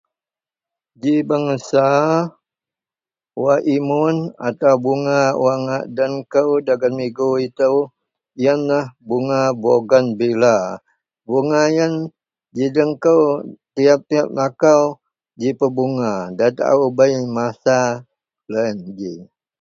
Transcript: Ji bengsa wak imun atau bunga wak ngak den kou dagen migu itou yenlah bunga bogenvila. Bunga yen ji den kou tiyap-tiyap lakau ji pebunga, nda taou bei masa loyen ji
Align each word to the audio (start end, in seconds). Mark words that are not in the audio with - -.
Ji 1.01 1.13
bengsa 1.29 1.85
wak 3.43 3.61
imun 3.75 4.15
atau 4.47 4.75
bunga 4.83 5.19
wak 5.43 5.57
ngak 5.65 5.85
den 5.97 6.13
kou 6.33 6.49
dagen 6.67 6.93
migu 6.99 7.29
itou 7.47 7.75
yenlah 8.43 8.85
bunga 9.07 9.39
bogenvila. 9.61 10.57
Bunga 11.27 11.61
yen 11.75 11.93
ji 12.55 12.65
den 12.75 12.91
kou 13.03 13.23
tiyap-tiyap 13.73 14.27
lakau 14.37 14.81
ji 15.39 15.49
pebunga, 15.59 16.11
nda 16.33 16.45
taou 16.57 16.83
bei 16.97 17.15
masa 17.35 17.77
loyen 18.51 18.77
ji 18.97 19.13